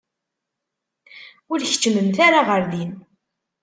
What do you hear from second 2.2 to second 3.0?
ara ɣer din.